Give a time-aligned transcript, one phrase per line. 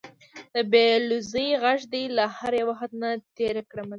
[0.53, 3.89] د بې لوظۍ غږ دې له هر یو حد نه تېر کړمه زه